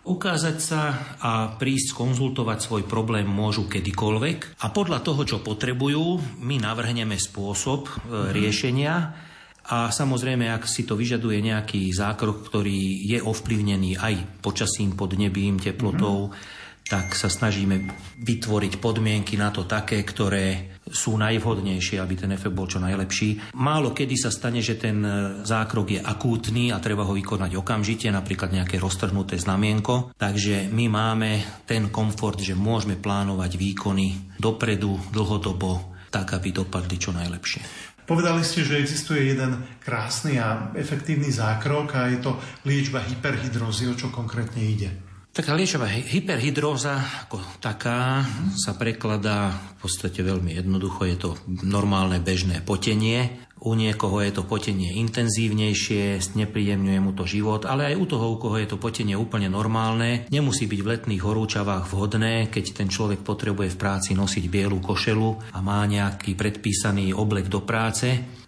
Ukázať 0.00 0.56
sa 0.56 0.82
a 1.20 1.60
prísť 1.60 1.92
konzultovať 1.92 2.58
svoj 2.64 2.82
problém 2.88 3.28
môžu 3.28 3.68
kedykoľvek 3.68 4.64
a 4.64 4.66
podľa 4.72 5.04
toho, 5.04 5.22
čo 5.28 5.44
potrebujú, 5.44 6.40
my 6.40 6.56
navrhneme 6.56 7.20
spôsob 7.20 7.88
mm-hmm. 7.88 8.32
riešenia 8.32 8.94
a 9.70 9.94
samozrejme, 9.94 10.50
ak 10.50 10.66
si 10.66 10.82
to 10.82 10.98
vyžaduje 10.98 11.38
nejaký 11.38 11.94
zákrok, 11.94 12.42
ktorý 12.42 13.06
je 13.06 13.22
ovplyvnený 13.22 14.02
aj 14.02 14.42
počasím, 14.42 14.98
podnebím, 14.98 15.62
teplotou, 15.62 16.34
mm-hmm. 16.34 16.90
tak 16.90 17.14
sa 17.14 17.30
snažíme 17.30 17.86
vytvoriť 18.18 18.82
podmienky 18.82 19.38
na 19.38 19.54
to 19.54 19.70
také, 19.70 20.02
ktoré 20.02 20.74
sú 20.90 21.14
najvhodnejšie, 21.14 22.02
aby 22.02 22.14
ten 22.18 22.34
efekt 22.34 22.50
bol 22.50 22.66
čo 22.66 22.82
najlepší. 22.82 23.54
Málo 23.54 23.94
kedy 23.94 24.16
sa 24.18 24.34
stane, 24.34 24.58
že 24.58 24.74
ten 24.74 24.98
zákrok 25.46 25.86
je 25.94 26.00
akútny 26.02 26.74
a 26.74 26.82
treba 26.82 27.06
ho 27.06 27.14
vykonať 27.14 27.54
okamžite, 27.54 28.10
napríklad 28.10 28.50
nejaké 28.50 28.82
roztrhnuté 28.82 29.38
znamienko. 29.38 30.18
Takže 30.18 30.66
my 30.66 30.90
máme 30.90 31.30
ten 31.62 31.94
komfort, 31.94 32.42
že 32.42 32.58
môžeme 32.58 32.98
plánovať 32.98 33.54
výkony 33.54 34.34
dopredu, 34.34 34.98
dlhodobo, 35.14 35.94
tak, 36.10 36.34
aby 36.34 36.50
dopadli 36.50 36.98
čo 36.98 37.14
najlepšie. 37.14 37.89
Povedali 38.10 38.42
ste, 38.42 38.66
že 38.66 38.82
existuje 38.82 39.30
jeden 39.30 39.62
krásny 39.78 40.42
a 40.42 40.74
efektívny 40.74 41.30
zákrok 41.30 41.94
a 41.94 42.10
je 42.10 42.18
to 42.18 42.34
liečba 42.66 43.06
hyperhydrózy. 43.06 43.86
O 43.86 43.94
čo 43.94 44.10
konkrétne 44.10 44.58
ide? 44.66 44.90
Taká 45.30 45.54
liečba 45.54 45.86
hyperhydróza 45.86 46.98
ako 46.98 47.38
taká 47.62 48.26
sa 48.58 48.74
prekladá 48.74 49.54
v 49.54 49.86
podstate 49.86 50.26
veľmi 50.26 50.58
jednoducho. 50.58 51.06
Je 51.06 51.18
to 51.22 51.30
normálne 51.62 52.18
bežné 52.18 52.66
potenie 52.66 53.46
u 53.60 53.76
niekoho 53.76 54.24
je 54.24 54.32
to 54.32 54.42
potenie 54.48 54.96
intenzívnejšie, 54.96 56.16
nepríjemňuje 56.32 56.98
mu 57.04 57.12
to 57.12 57.28
život, 57.28 57.68
ale 57.68 57.92
aj 57.92 57.96
u 58.00 58.04
toho, 58.08 58.26
u 58.32 58.36
koho 58.40 58.56
je 58.56 58.68
to 58.68 58.80
potenie 58.80 59.12
úplne 59.12 59.52
normálne, 59.52 60.24
nemusí 60.32 60.64
byť 60.64 60.80
v 60.80 60.90
letných 60.96 61.22
horúčavách 61.22 61.84
vhodné, 61.92 62.48
keď 62.48 62.64
ten 62.72 62.88
človek 62.88 63.20
potrebuje 63.20 63.76
v 63.76 63.80
práci 63.80 64.10
nosiť 64.16 64.44
bielu 64.48 64.80
košelu 64.80 65.52
a 65.52 65.58
má 65.60 65.84
nejaký 65.84 66.32
predpísaný 66.32 67.12
oblek 67.12 67.52
do 67.52 67.60
práce, 67.60 68.39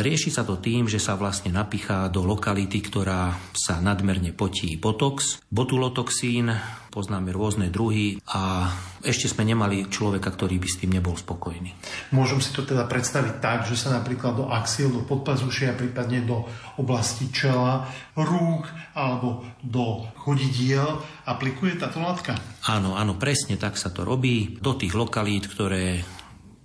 rieši 0.00 0.32
sa 0.32 0.42
to 0.42 0.56
tým, 0.56 0.88
že 0.88 0.96
sa 0.96 1.20
vlastne 1.20 1.52
napichá 1.52 2.08
do 2.08 2.24
lokality, 2.24 2.80
ktorá 2.80 3.36
sa 3.52 3.78
nadmerne 3.78 4.32
potí 4.32 4.74
botox, 4.80 5.44
botulotoxín, 5.52 6.48
poznáme 6.90 7.30
rôzne 7.30 7.70
druhy 7.70 8.18
a 8.34 8.72
ešte 9.04 9.30
sme 9.30 9.46
nemali 9.46 9.86
človeka, 9.86 10.34
ktorý 10.34 10.58
by 10.58 10.68
s 10.68 10.78
tým 10.82 10.90
nebol 10.96 11.14
spokojný. 11.14 11.70
Môžem 12.10 12.42
si 12.42 12.50
to 12.50 12.66
teda 12.66 12.84
predstaviť 12.90 13.38
tak, 13.38 13.68
že 13.70 13.78
sa 13.78 13.94
napríklad 13.94 14.36
do 14.36 14.50
axil, 14.50 14.90
do 14.90 15.06
podpazušia, 15.06 15.78
prípadne 15.78 16.26
do 16.26 16.44
oblasti 16.80 17.30
čela, 17.30 17.86
rúk 18.18 18.66
alebo 18.96 19.46
do 19.62 20.04
chodidiel 20.18 20.98
aplikuje 21.24 21.78
táto 21.78 22.02
látka? 22.02 22.34
Áno, 22.66 22.98
áno, 22.98 23.14
presne 23.16 23.54
tak 23.54 23.78
sa 23.78 23.94
to 23.94 24.02
robí. 24.02 24.58
Do 24.58 24.74
tých 24.74 24.92
lokalít, 24.98 25.46
ktoré 25.46 26.02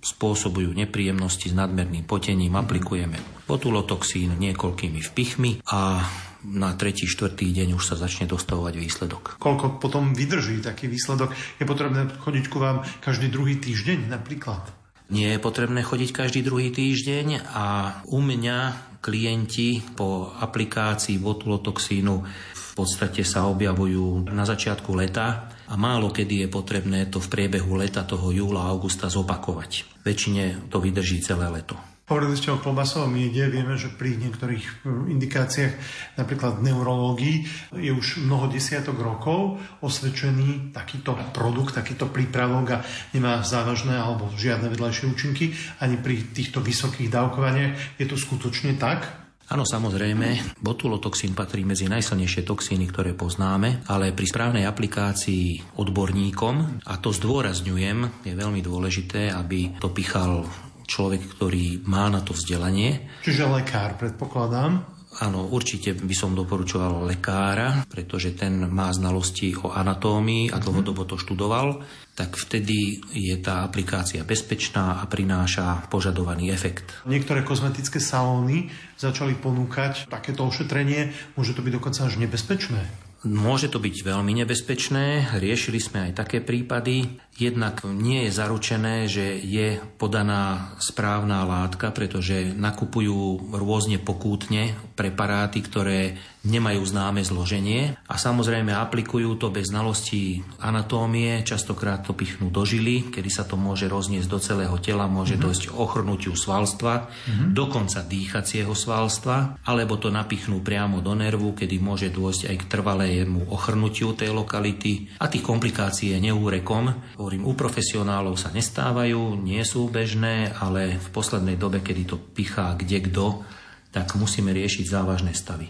spôsobujú 0.06 0.70
nepríjemnosti 0.70 1.50
s 1.50 1.58
nadmerným 1.58 2.06
potením, 2.06 2.54
aplikujeme 2.54 3.18
botulotoxín 3.50 4.38
niekoľkými 4.38 5.00
vpichmi 5.02 5.50
a 5.66 6.06
na 6.46 6.70
tretí, 6.78 7.10
štvrtý 7.10 7.50
deň 7.50 7.74
už 7.74 7.82
sa 7.82 7.96
začne 7.98 8.30
dostavovať 8.30 8.78
výsledok. 8.78 9.22
Koľko 9.42 9.82
potom 9.82 10.14
vydrží 10.14 10.62
taký 10.62 10.86
výsledok? 10.86 11.34
Je 11.58 11.66
potrebné 11.66 12.06
chodiť 12.22 12.44
ku 12.46 12.62
vám 12.62 12.86
každý 13.02 13.26
druhý 13.26 13.58
týždeň 13.58 14.06
napríklad? 14.06 14.62
Nie 15.10 15.34
je 15.34 15.40
potrebné 15.42 15.82
chodiť 15.82 16.10
každý 16.10 16.46
druhý 16.46 16.70
týždeň 16.70 17.50
a 17.50 17.98
u 18.10 18.18
mňa 18.22 18.58
klienti 19.02 19.82
po 19.94 20.34
aplikácii 20.34 21.18
botulotoxínu 21.22 22.14
v 22.54 22.68
podstate 22.74 23.22
sa 23.22 23.46
objavujú 23.46 24.26
na 24.30 24.42
začiatku 24.42 24.90
leta 24.98 25.55
a 25.66 25.74
málo 25.74 26.14
kedy 26.14 26.46
je 26.46 26.48
potrebné 26.48 27.10
to 27.10 27.18
v 27.18 27.30
priebehu 27.30 27.74
leta 27.74 28.06
toho 28.06 28.30
júla 28.30 28.66
a 28.66 28.70
augusta 28.70 29.10
zopakovať. 29.10 30.02
Väčšine 30.06 30.70
to 30.70 30.78
vydrží 30.78 31.22
celé 31.22 31.50
leto. 31.50 31.76
Hovorili 32.06 32.38
ste 32.38 32.54
o 32.54 32.62
klobasovom 32.62 33.18
jede, 33.18 33.50
vieme, 33.50 33.74
že 33.74 33.90
pri 33.90 34.14
niektorých 34.14 34.62
e, 34.62 34.74
indikáciách, 35.10 35.74
napríklad 36.14 36.62
v 36.62 36.70
neurológii, 36.70 37.36
je 37.82 37.90
už 37.90 38.22
mnoho 38.22 38.46
desiatok 38.46 38.94
rokov 38.94 39.58
osvedčený 39.82 40.70
takýto 40.70 41.18
produkt, 41.34 41.74
takýto 41.74 42.06
prípravok 42.06 42.78
a 42.78 42.82
nemá 43.10 43.42
závažné 43.42 43.98
alebo 43.98 44.30
žiadne 44.38 44.70
vedľajšie 44.70 45.10
účinky 45.10 45.50
ani 45.82 45.98
pri 45.98 46.30
týchto 46.30 46.62
vysokých 46.62 47.10
dávkovaniach. 47.10 47.98
Je 47.98 48.06
to 48.06 48.14
skutočne 48.14 48.78
tak? 48.78 49.25
Áno, 49.46 49.62
samozrejme, 49.62 50.58
botulotoxín 50.58 51.30
patrí 51.30 51.62
medzi 51.62 51.86
najsilnejšie 51.86 52.42
toxíny, 52.42 52.90
ktoré 52.90 53.14
poznáme, 53.14 53.86
ale 53.86 54.10
pri 54.10 54.26
správnej 54.26 54.66
aplikácii 54.66 55.78
odborníkom, 55.78 56.82
a 56.82 56.98
to 56.98 57.14
zdôrazňujem, 57.14 58.26
je 58.26 58.34
veľmi 58.34 58.58
dôležité, 58.58 59.30
aby 59.30 59.78
to 59.78 59.94
pichal 59.94 60.42
človek, 60.90 61.38
ktorý 61.38 61.86
má 61.86 62.10
na 62.10 62.26
to 62.26 62.34
vzdelanie. 62.34 63.06
Čiže 63.22 63.46
lekár, 63.46 63.94
predpokladám. 63.94 64.95
Áno, 65.16 65.48
určite 65.48 65.96
by 65.96 66.12
som 66.12 66.36
doporučoval 66.36 67.08
lekára, 67.08 67.88
pretože 67.88 68.36
ten 68.36 68.68
má 68.68 68.92
znalosti 68.92 69.56
o 69.56 69.72
anatómii 69.72 70.52
a 70.52 70.60
dlhodobo 70.60 71.08
to 71.08 71.16
študoval 71.16 71.80
tak 72.16 72.32
vtedy 72.32 73.04
je 73.12 73.36
tá 73.44 73.60
aplikácia 73.68 74.24
bezpečná 74.24 74.98
a 74.98 75.04
prináša 75.04 75.84
požadovaný 75.92 76.48
efekt. 76.48 77.04
Niektoré 77.04 77.44
kozmetické 77.44 78.00
salóny 78.00 78.72
začali 78.96 79.36
ponúkať 79.36 80.08
takéto 80.08 80.48
ošetrenie, 80.48 81.12
môže 81.36 81.52
to 81.52 81.60
byť 81.60 81.72
dokonca 81.76 82.08
až 82.08 82.16
nebezpečné. 82.16 82.80
Môže 83.26 83.68
to 83.68 83.82
byť 83.82 84.06
veľmi 84.06 84.32
nebezpečné, 84.44 85.36
riešili 85.36 85.76
sme 85.76 86.08
aj 86.08 86.24
také 86.24 86.40
prípady. 86.40 87.20
Jednak 87.36 87.84
nie 87.84 88.26
je 88.26 88.32
zaručené, 88.32 89.06
že 89.12 89.36
je 89.36 89.76
podaná 90.00 90.72
správna 90.80 91.44
látka, 91.44 91.92
pretože 91.92 92.56
nakupujú 92.56 93.52
rôzne 93.52 94.00
pokútne 94.00 94.72
preparáty, 94.96 95.60
ktoré 95.60 96.16
nemajú 96.46 96.86
známe 96.86 97.20
zloženie 97.26 97.98
a 98.06 98.14
samozrejme 98.14 98.70
aplikujú 98.70 99.34
to 99.36 99.50
bez 99.50 99.68
znalosti 99.68 100.46
anatómie, 100.62 101.42
častokrát 101.42 102.06
to 102.06 102.14
pichnú 102.14 102.48
do 102.54 102.62
žily, 102.62 103.10
kedy 103.10 103.28
sa 103.28 103.42
to 103.42 103.58
môže 103.58 103.90
rozniesť 103.90 104.28
do 104.30 104.38
celého 104.38 104.76
tela, 104.78 105.10
môže 105.10 105.34
mm-hmm. 105.34 105.46
dojsť 105.46 105.64
ochrnutiu 105.74 106.38
svalstva, 106.38 107.10
mm-hmm. 107.10 107.50
dokonca 107.50 108.06
dýchacieho 108.06 108.72
svalstva, 108.72 109.66
alebo 109.66 109.98
to 109.98 110.08
napichnú 110.08 110.62
priamo 110.62 111.02
do 111.02 111.12
nervu, 111.18 111.52
kedy 111.58 111.82
môže 111.82 112.14
dôjsť 112.14 112.42
aj 112.46 112.56
k 112.62 112.68
trvalému 112.70 113.50
ochrnutiu 113.50 114.14
tej 114.14 114.30
lokality 114.30 115.10
a 115.18 115.26
tých 115.26 115.42
komplikácií 115.42 116.14
je 116.14 116.30
neúrekom. 116.30 117.18
Hovorím, 117.26 117.50
u 117.50 117.58
profesionálov 117.58 118.38
sa 118.38 118.54
nestávajú, 118.54 119.34
nie 119.42 119.58
sú 119.66 119.90
bežné, 119.90 120.54
ale 120.62 120.94
v 120.94 121.08
poslednej 121.10 121.58
dobe, 121.58 121.82
kedy 121.82 122.06
to 122.06 122.22
pichá 122.22 122.70
kde 122.78 123.02
kto, 123.02 123.42
tak 123.90 124.14
musíme 124.14 124.54
riešiť 124.54 124.86
závažné 124.86 125.34
stavy. 125.34 125.66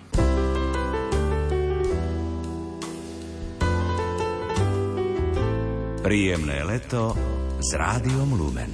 Príjemné 6.04 6.60
leto 6.60 7.16
s 7.56 7.72
rádiom 7.72 8.36
Lumen. 8.36 8.72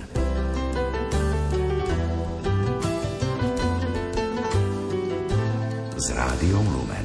S 6.02 6.06
rádiom 6.10 6.66
Lumen. 6.66 7.01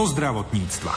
Zo 0.00 0.16
zdravotníctva. 0.16 0.96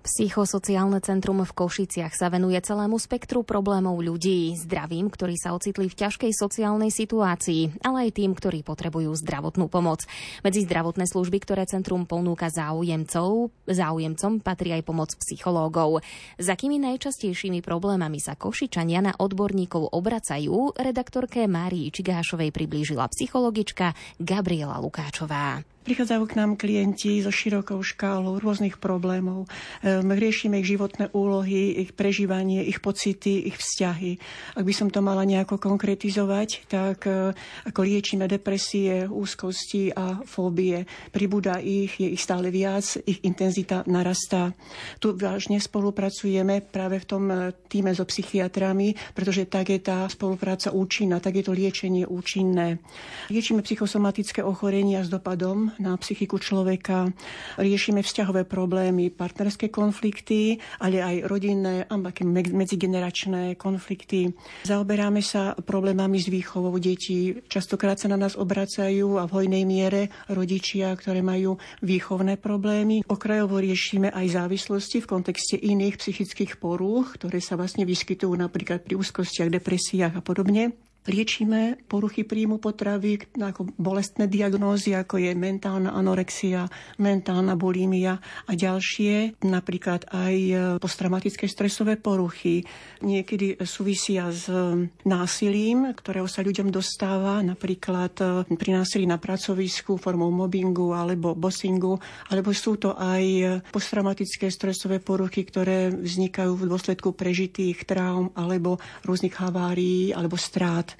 Psychosociálne 0.00 1.04
centrum 1.04 1.44
v 1.44 1.52
Košiciach 1.52 2.16
sa 2.16 2.32
venuje 2.32 2.56
celému 2.64 2.96
spektru 2.96 3.44
problémov 3.44 4.00
ľudí, 4.00 4.56
zdravým, 4.56 5.12
ktorí 5.12 5.36
sa 5.36 5.52
ocitli 5.52 5.84
v 5.84 5.98
ťažkej 6.00 6.32
sociálnej 6.32 6.88
situácii, 6.88 7.84
ale 7.84 8.08
aj 8.08 8.10
tým, 8.16 8.32
ktorí 8.32 8.64
potrebujú 8.64 9.12
zdravotnú 9.20 9.68
pomoc. 9.68 10.08
Medzi 10.40 10.64
zdravotné 10.64 11.04
služby, 11.04 11.44
ktoré 11.44 11.68
centrum 11.68 12.08
ponúka 12.08 12.48
záujemcov, 12.48 13.52
záujemcom 13.68 14.40
patrí 14.40 14.72
aj 14.72 14.88
pomoc 14.88 15.12
psychológov. 15.20 16.00
Za 16.40 16.56
akými 16.56 16.80
najčastejšími 16.80 17.60
problémami 17.60 18.16
sa 18.16 18.32
Košičania 18.32 19.04
na 19.04 19.12
odborníkov 19.12 19.92
obracajú, 19.92 20.72
redaktorke 20.72 21.44
Márii 21.44 21.92
Čigášovej 21.92 22.48
priblížila 22.48 23.12
psychologička 23.12 23.92
Gabriela 24.16 24.80
Lukáčová. 24.80 25.73
Prichádzajú 25.84 26.24
k 26.24 26.36
nám 26.40 26.56
klienti 26.56 27.20
so 27.20 27.28
širokou 27.28 27.84
škálou 27.84 28.40
rôznych 28.40 28.80
problémov. 28.80 29.44
Ehm, 29.84 30.16
Riešime 30.16 30.56
ich 30.64 30.72
životné 30.72 31.12
úlohy, 31.12 31.76
ich 31.76 31.92
prežívanie, 31.92 32.64
ich 32.64 32.80
pocity, 32.80 33.44
ich 33.44 33.60
vzťahy. 33.60 34.16
Ak 34.56 34.64
by 34.64 34.72
som 34.72 34.88
to 34.88 35.04
mala 35.04 35.28
nejako 35.28 35.60
konkretizovať, 35.60 36.72
tak 36.72 37.04
e, 37.04 37.36
ako 37.68 37.80
liečíme 37.84 38.24
depresie, 38.24 39.04
úzkosti 39.04 39.92
a 39.92 40.24
fóbie. 40.24 40.88
Pribúda 41.12 41.60
ich, 41.60 42.00
je 42.00 42.08
ich 42.16 42.24
stále 42.24 42.48
viac, 42.48 43.04
ich 43.04 43.20
intenzita 43.20 43.84
narastá. 43.84 44.56
Tu 45.04 45.12
vážne 45.12 45.60
spolupracujeme 45.60 46.64
práve 46.64 46.96
v 46.96 47.06
tom 47.12 47.28
e, 47.28 47.52
týme 47.68 47.92
so 47.92 48.08
psychiatrami, 48.08 48.96
pretože 49.12 49.44
tak 49.52 49.68
je 49.68 49.84
tá 49.84 50.08
spolupráca 50.08 50.72
účinná, 50.72 51.20
tak 51.20 51.36
je 51.36 51.44
to 51.44 51.52
liečenie 51.52 52.08
účinné. 52.08 52.80
Liečíme 53.28 53.60
psychosomatické 53.60 54.40
ochorenia 54.40 55.04
s 55.04 55.12
dopadom 55.12 55.73
na 55.78 55.96
psychiku 55.98 56.38
človeka, 56.38 57.10
riešime 57.58 58.02
vzťahové 58.04 58.46
problémy, 58.46 59.10
partnerské 59.10 59.70
konflikty, 59.70 60.58
ale 60.78 61.00
aj 61.00 61.16
rodinné 61.26 61.86
a 61.88 61.94
medzigeneračné 62.34 63.56
konflikty. 63.56 64.30
Zaoberáme 64.66 65.20
sa 65.24 65.56
problémami 65.58 66.20
s 66.20 66.28
výchovou 66.28 66.76
detí. 66.78 67.34
Častokrát 67.46 67.98
sa 67.98 68.10
na 68.10 68.18
nás 68.18 68.34
obracajú 68.34 69.18
a 69.18 69.26
v 69.26 69.34
hojnej 69.34 69.64
miere 69.66 70.12
rodičia, 70.30 70.94
ktoré 70.94 71.24
majú 71.24 71.56
výchovné 71.82 72.36
problémy. 72.38 73.06
Okrajovo 73.06 73.58
riešime 73.58 74.10
aj 74.10 74.40
závislosti 74.40 75.02
v 75.02 75.10
kontexte 75.10 75.56
iných 75.58 76.00
psychických 76.00 76.58
porúch, 76.58 77.16
ktoré 77.16 77.38
sa 77.40 77.56
vlastne 77.58 77.88
vyskytujú 77.88 78.34
napríklad 78.34 78.84
pri 78.84 78.98
úzkostiach, 78.98 79.50
depresiách 79.50 80.18
a 80.18 80.22
podobne. 80.22 80.74
Liečíme 81.04 81.84
poruchy 81.84 82.24
príjmu 82.24 82.56
potravy, 82.56 83.20
ako 83.36 83.68
bolestné 83.76 84.24
diagnózy, 84.24 84.96
ako 84.96 85.20
je 85.20 85.36
mentálna 85.36 85.92
anorexia, 85.92 86.64
mentálna 86.96 87.60
bulímia 87.60 88.16
a 88.48 88.52
ďalšie, 88.56 89.36
napríklad 89.44 90.08
aj 90.08 90.34
e, 90.48 90.54
posttraumatické 90.80 91.44
stresové 91.44 92.00
poruchy. 92.00 92.64
Niekedy 93.04 93.60
súvisia 93.68 94.32
s 94.32 94.48
e, 94.48 94.88
násilím, 95.04 95.92
ktorého 95.92 96.24
sa 96.24 96.40
ľuďom 96.40 96.72
dostáva, 96.72 97.44
napríklad 97.44 98.48
e, 98.48 98.56
pri 98.56 98.70
násilí 98.72 99.04
na 99.04 99.20
pracovisku 99.20 100.00
formou 100.00 100.32
mobbingu 100.32 100.96
alebo 100.96 101.36
bossingu, 101.36 102.00
alebo 102.32 102.48
sú 102.56 102.80
to 102.80 102.96
aj 102.96 103.60
posttraumatické 103.68 104.48
stresové 104.48 105.04
poruchy, 105.04 105.44
ktoré 105.44 105.92
vznikajú 105.92 106.64
v 106.64 106.64
dôsledku 106.64 107.12
prežitých 107.12 107.84
traum 107.84 108.32
alebo 108.32 108.80
rôznych 109.04 109.36
havárií 109.36 110.16
alebo 110.16 110.40
strát. 110.40 110.93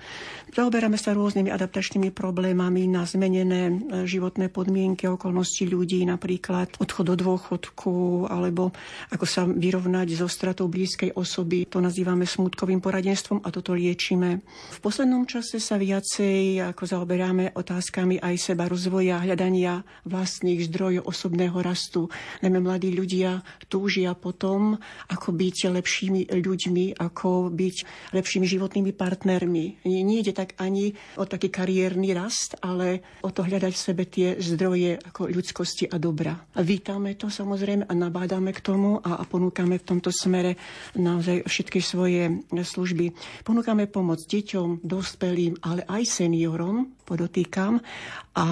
Zaoberáme 0.54 0.94
sa 0.94 1.10
rôznymi 1.10 1.50
adaptačnými 1.50 2.14
problémami 2.14 2.86
na 2.86 3.02
zmenené 3.02 3.74
e, 3.74 4.06
životné 4.06 4.54
podmienky, 4.54 5.10
okolnosti 5.10 5.66
ľudí, 5.66 6.06
napríklad 6.06 6.78
odchod 6.78 7.10
do 7.10 7.14
dôchodku, 7.18 8.30
alebo 8.30 8.70
ako 9.10 9.26
sa 9.26 9.42
vyrovnať 9.50 10.14
so 10.14 10.30
stratou 10.30 10.70
blízkej 10.70 11.18
osoby. 11.18 11.66
To 11.74 11.82
nazývame 11.82 12.22
smutkovým 12.22 12.78
poradenstvom 12.78 13.42
a 13.42 13.50
toto 13.50 13.74
liečíme. 13.74 14.46
V 14.46 14.78
poslednom 14.78 15.26
čase 15.26 15.58
sa 15.58 15.74
viacej 15.74 16.62
ako 16.70 16.86
zaoberáme 16.86 17.50
otázkami 17.58 18.22
aj 18.22 18.54
seba 18.54 18.70
rozvoja, 18.70 19.26
hľadania 19.26 19.82
vlastných 20.06 20.70
zdrojov 20.70 21.10
osobného 21.10 21.58
rastu. 21.66 22.06
Najmä 22.46 22.62
mladí 22.62 22.94
ľudia 22.94 23.42
túžia 23.66 24.14
potom, 24.14 24.78
ako 25.10 25.34
byť 25.34 25.56
lepšími 25.74 26.20
ľuďmi, 26.30 26.84
ako 26.94 27.50
byť 27.50 27.76
lepšími 28.14 28.46
životnými 28.46 28.92
partnermi 28.94 29.83
nie 29.84 30.24
ide 30.24 30.32
tak 30.32 30.56
ani 30.56 30.96
o 31.20 31.28
taký 31.28 31.52
kariérny 31.52 32.16
rast, 32.16 32.56
ale 32.64 33.04
o 33.20 33.28
to 33.28 33.44
hľadať 33.44 33.72
v 33.76 33.84
sebe 33.84 34.04
tie 34.08 34.28
zdroje 34.40 34.96
ako 34.96 35.28
ľudskosti 35.28 35.84
a 35.92 36.00
dobra. 36.00 36.32
A 36.56 36.60
vítame 36.64 37.14
to 37.14 37.28
samozrejme 37.28 37.84
a 37.84 37.92
nabádame 37.92 38.56
k 38.56 38.64
tomu 38.64 38.98
a, 39.04 39.20
a 39.20 39.24
ponúkame 39.28 39.76
v 39.76 39.86
tomto 39.86 40.08
smere 40.08 40.56
naozaj 40.96 41.44
všetky 41.44 41.84
svoje 41.84 42.42
služby. 42.48 43.12
Ponúkame 43.44 43.84
pomoc 43.86 44.24
deťom, 44.24 44.80
dospelým, 44.80 45.60
ale 45.60 45.84
aj 45.84 46.02
seniorom, 46.24 47.03
podotýkam, 47.04 47.80
a 48.34 48.46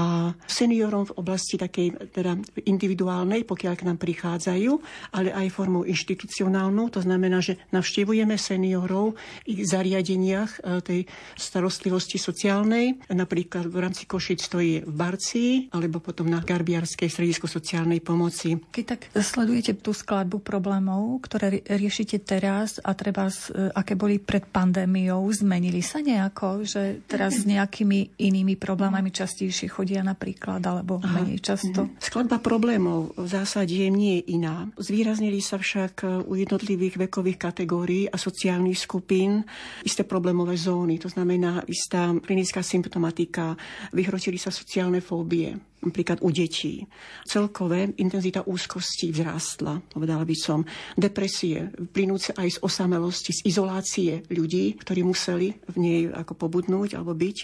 seniorom 0.46 1.10
v 1.10 1.16
oblasti 1.18 1.58
takej 1.58 2.14
teda 2.14 2.38
individuálnej, 2.70 3.42
pokiaľ 3.42 3.74
k 3.74 3.86
nám 3.90 3.98
prichádzajú, 3.98 4.70
ale 5.10 5.34
aj 5.34 5.50
formou 5.50 5.82
inštitucionálnou. 5.82 6.86
To 6.94 7.02
znamená, 7.02 7.42
že 7.42 7.58
navštevujeme 7.74 8.38
seniorov 8.38 9.18
v 9.42 9.66
zariadeniach 9.66 10.62
e, 10.62 10.86
tej 10.86 11.00
starostlivosti 11.34 12.14
sociálnej. 12.14 12.94
Napríklad 13.10 13.66
v 13.66 13.82
rámci 13.82 14.06
Košic 14.06 14.46
stojí 14.46 14.86
v 14.86 14.92
Barci, 14.94 15.66
alebo 15.74 15.98
potom 15.98 16.30
na 16.30 16.38
Garbiarskej 16.38 17.10
stredisko 17.10 17.50
sociálnej 17.50 17.98
pomoci. 17.98 18.54
Keď 18.54 18.84
tak 18.86 19.10
sledujete 19.18 19.82
tú 19.82 19.90
skladbu 19.90 20.46
problémov, 20.46 21.26
ktoré 21.26 21.58
riešite 21.66 22.22
teraz 22.22 22.78
a 22.86 22.94
treba, 22.94 23.26
aké 23.74 23.98
boli 23.98 24.22
pred 24.22 24.46
pandémiou, 24.46 25.26
zmenili 25.34 25.82
sa 25.82 25.98
nejako, 25.98 26.62
že 26.62 27.02
teraz 27.10 27.42
s 27.42 27.50
nejakými 27.50 28.22
inými 28.22 28.41
problémami 28.58 29.08
častejšie 29.08 29.70
chodia 29.70 30.04
napríklad, 30.04 30.60
alebo 30.60 31.00
Aha. 31.00 31.22
menej 31.22 31.40
často? 31.40 31.88
Mhm. 31.88 32.02
Skladba 32.02 32.38
problémov 32.42 33.16
v 33.16 33.28
zásade 33.28 33.78
nie 33.88 34.20
je 34.20 34.36
iná. 34.36 34.68
Zvýraznili 34.76 35.40
sa 35.40 35.56
však 35.56 36.26
u 36.28 36.32
jednotlivých 36.36 37.08
vekových 37.08 37.38
kategórií 37.40 38.04
a 38.10 38.20
sociálnych 38.20 38.78
skupín 38.78 39.42
isté 39.86 40.04
problémové 40.04 40.58
zóny. 40.58 41.00
To 41.00 41.08
znamená 41.08 41.64
istá 41.66 42.12
klinická 42.12 42.60
symptomatika, 42.60 43.56
vyhrotili 43.94 44.36
sa 44.36 44.52
sociálne 44.52 45.00
fóbie, 45.00 45.71
napríklad 45.82 46.22
u 46.22 46.30
detí. 46.30 46.86
Celkové 47.26 47.90
intenzita 47.98 48.46
úzkosti 48.46 49.10
vzrástla, 49.10 49.82
povedala 49.90 50.22
by 50.22 50.36
som. 50.38 50.62
Depresie, 50.94 51.74
plynúce 51.90 52.30
aj 52.32 52.56
z 52.56 52.58
osamelosti, 52.62 53.34
z 53.34 53.40
izolácie 53.44 54.22
ľudí, 54.30 54.78
ktorí 54.78 55.02
museli 55.02 55.52
v 55.68 55.76
nej 55.76 56.00
ako 56.08 56.38
pobudnúť 56.38 56.94
alebo 56.94 57.12
byť. 57.12 57.36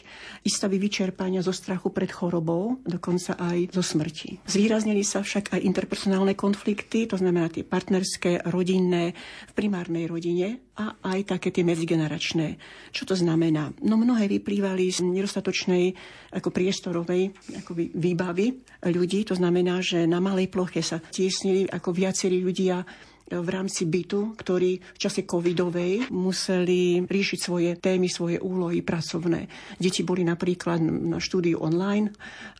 Istavy 0.47 0.79
vyčerpania 0.79 1.43
zo 1.43 1.51
strachu 1.51 1.91
pred 1.91 2.11
chorobou, 2.15 2.79
dokonca 2.87 3.35
aj 3.35 3.75
zo 3.75 3.83
smrti. 3.83 4.47
Zvýraznili 4.47 5.03
sa 5.03 5.27
však 5.27 5.59
aj 5.59 5.61
interpersonálne 5.67 6.39
konflikty, 6.39 7.11
to 7.11 7.19
znamená 7.19 7.51
tie 7.51 7.67
partnerské, 7.67 8.47
rodinné, 8.47 9.13
v 9.51 9.53
primárnej 9.53 10.07
rodine 10.07 10.68
a 10.79 10.95
aj 11.11 11.35
také 11.35 11.51
tie 11.51 11.67
medzigeneračné. 11.67 12.55
Čo 12.95 13.11
to 13.11 13.15
znamená? 13.19 13.75
No 13.83 13.99
mnohé 13.99 14.31
vyplývali 14.31 14.95
z 14.95 15.03
nedostatočnej 15.03 15.91
ako 16.31 16.55
priestorovej 16.55 17.35
ako 17.59 17.75
výbavy 17.99 18.63
ľudí. 18.87 19.27
To 19.27 19.35
znamená, 19.35 19.83
že 19.83 20.07
na 20.07 20.23
malej 20.23 20.47
ploche 20.47 20.81
sa 20.87 21.03
tiesnili 21.03 21.67
ako 21.67 21.91
viacerí 21.91 22.39
ľudia 22.39 22.87
v 23.29 23.49
rámci 23.53 23.85
bytu, 23.85 24.41
ktorí 24.41 24.81
v 24.81 24.99
čase 24.99 25.29
covidovej 25.29 26.09
museli 26.09 27.05
riešiť 27.05 27.39
svoje 27.39 27.77
témy, 27.77 28.09
svoje 28.09 28.41
úlohy 28.41 28.81
pracovné. 28.81 29.45
Deti 29.77 30.01
boli 30.01 30.25
napríklad 30.25 30.81
na 30.81 31.21
štúdiu 31.21 31.61
online, 31.61 32.09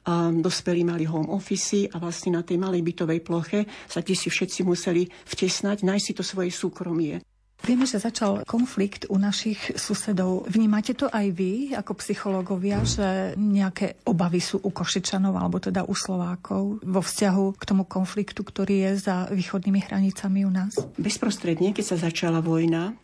a 0.05 0.29
dospelí 0.29 0.85
mali 0.85 1.09
home 1.09 1.33
office 1.33 1.89
a 1.89 1.97
vlastne 1.97 2.37
na 2.37 2.45
tej 2.45 2.61
malej 2.61 2.85
bytovej 2.85 3.21
ploche 3.25 3.65
sa 3.89 4.05
si 4.05 4.29
všetci 4.29 4.65
museli 4.65 5.09
vtesnať, 5.09 5.85
nájsť 5.85 6.05
si 6.05 6.13
to 6.13 6.25
svoje 6.25 6.53
súkromie. 6.53 7.28
Vieme, 7.67 7.85
že 7.85 7.99
začal 7.99 8.47
konflikt 8.47 9.11
u 9.11 9.19
našich 9.19 9.75
susedov. 9.75 10.47
Vnímate 10.47 10.95
to 10.95 11.11
aj 11.11 11.27
vy, 11.35 11.75
ako 11.75 11.99
psychológovia, 11.99 12.81
že 12.87 13.35
nejaké 13.35 14.01
obavy 14.07 14.39
sú 14.39 14.63
u 14.63 14.71
Košičanov, 14.71 15.35
alebo 15.35 15.59
teda 15.59 15.83
u 15.85 15.93
Slovákov 15.93 16.81
vo 16.81 17.03
vzťahu 17.03 17.59
k 17.59 17.63
tomu 17.67 17.85
konfliktu, 17.85 18.47
ktorý 18.47 18.89
je 18.89 18.93
za 19.11 19.27
východnými 19.29 19.85
hranicami 19.85 20.47
u 20.47 20.53
nás? 20.55 20.79
Bezprostredne, 20.97 21.75
keď 21.75 21.85
sa 21.85 21.97
začala 22.09 22.39
vojna, 22.39 22.95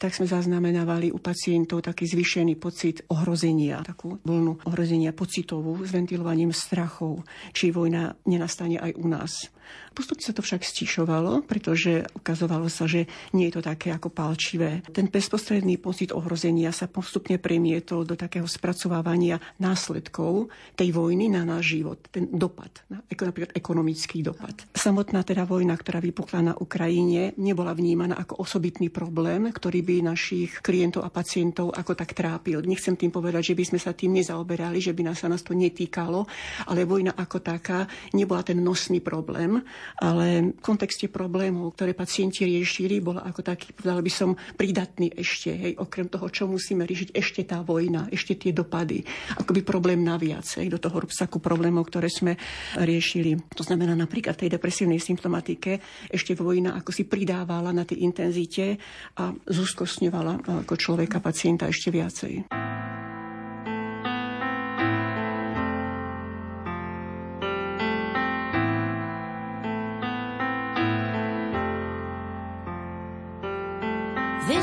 tak 0.00 0.16
sme 0.16 0.24
zaznamenávali 0.24 1.12
u 1.12 1.20
pacientov 1.20 1.84
taký 1.84 2.08
zvýšený 2.08 2.56
pocit 2.56 3.04
ohrozenia, 3.12 3.84
takú 3.84 4.16
vlnu 4.24 4.64
ohrozenia 4.64 5.12
pocitovú 5.12 5.84
s 5.84 5.92
ventilovaním 5.92 6.56
strachov, 6.56 7.24
či 7.52 7.68
vojna 7.68 8.16
nenastane 8.24 8.80
aj 8.80 8.96
u 8.96 9.06
nás. 9.06 9.52
Postupne 9.90 10.22
sa 10.22 10.30
to 10.30 10.40
však 10.40 10.62
stišovalo, 10.62 11.42
pretože 11.44 12.06
ukazovalo 12.14 12.70
sa, 12.70 12.86
že 12.86 13.10
nie 13.34 13.50
je 13.50 13.58
to 13.58 13.62
také 13.66 13.90
ako 13.90 14.06
palčivé. 14.06 14.86
Ten 14.94 15.10
bezprostredný 15.10 15.82
pocit 15.82 16.14
ohrozenia 16.14 16.70
sa 16.70 16.86
postupne 16.86 17.42
premietol 17.42 18.06
do 18.06 18.14
takého 18.14 18.46
spracovávania 18.46 19.42
následkov 19.58 20.48
tej 20.78 20.94
vojny 20.94 21.26
na 21.26 21.42
náš 21.42 21.74
život. 21.74 21.98
Ten 22.14 22.30
dopad, 22.30 22.70
napríklad 22.86 23.50
ekonomický 23.50 24.22
dopad. 24.22 24.54
Samotná 24.78 25.26
teda 25.26 25.42
vojna, 25.42 25.74
ktorá 25.74 25.98
vypukla 25.98 26.40
na 26.50 26.54
Ukrajine, 26.54 27.34
nebola 27.34 27.74
vnímaná 27.74 28.14
ako 28.14 28.46
osobitný 28.46 28.94
problém, 28.94 29.50
ktorý 29.50 29.82
by 29.82 30.06
našich 30.06 30.62
klientov 30.62 31.02
a 31.02 31.10
pacientov 31.10 31.74
ako 31.74 31.98
tak 31.98 32.14
trápil. 32.14 32.62
Nechcem 32.62 32.94
tým 32.94 33.10
povedať, 33.10 33.52
že 33.52 33.58
by 33.58 33.64
sme 33.74 33.78
sa 33.82 33.90
tým 33.90 34.14
nezaoberali, 34.16 34.78
že 34.78 34.94
by 34.94 35.10
nás 35.10 35.18
sa 35.20 35.28
nás 35.28 35.44
to 35.44 35.52
netýkalo, 35.52 36.24
ale 36.70 36.88
vojna 36.88 37.12
ako 37.18 37.42
taká 37.44 37.84
nebola 38.16 38.40
ten 38.40 38.62
nosný 38.62 39.04
problém, 39.04 39.59
ale 40.02 40.56
v 40.56 40.60
kontexte 40.60 41.06
problémov, 41.08 41.76
ktoré 41.76 41.94
pacienti 41.94 42.44
riešili, 42.44 42.98
bola 42.98 43.24
ako 43.24 43.40
taký, 43.44 43.72
povedala 43.76 44.02
by 44.02 44.12
som, 44.12 44.34
pridatný 44.56 45.12
ešte, 45.14 45.50
hej, 45.54 45.72
okrem 45.78 46.10
toho, 46.10 46.26
čo 46.28 46.50
musíme 46.50 46.84
riešiť, 46.84 47.14
ešte 47.14 47.42
tá 47.46 47.62
vojna, 47.62 48.10
ešte 48.10 48.36
tie 48.36 48.52
dopady, 48.52 49.02
akoby 49.40 49.60
problém 49.62 50.02
naviac, 50.02 50.46
hej, 50.58 50.68
do 50.68 50.78
toho 50.80 51.06
rúbsaku 51.06 51.38
problémov, 51.38 51.88
ktoré 51.88 52.10
sme 52.10 52.36
riešili. 52.80 53.38
To 53.54 53.62
znamená 53.62 53.92
napríklad 53.94 54.36
tej 54.36 54.52
depresívnej 54.52 54.98
symptomatike 54.98 55.80
ešte 56.10 56.34
vojna 56.36 56.76
ako 56.80 56.90
si 56.94 57.04
pridávala 57.04 57.70
na 57.74 57.84
tej 57.84 58.02
intenzite 58.06 58.80
a 59.18 59.32
zúskostňovala 59.34 60.64
ako 60.66 60.74
človeka, 60.78 61.20
pacienta 61.20 61.68
ešte 61.68 61.92
viacej. 61.92 62.32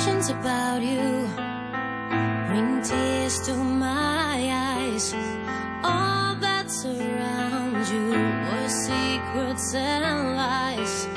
Visions 0.07 0.29
about 0.29 0.81
you 0.81 1.27
bring 2.47 2.81
tears 2.81 3.41
to 3.41 3.53
my 3.53 4.39
eyes. 4.53 5.13
All 5.83 6.33
that 6.35 6.71
surrounds 6.71 7.91
you 7.91 8.11
were 8.11 8.69
secrets 8.69 9.73
and 9.75 10.35
lies. 10.37 11.16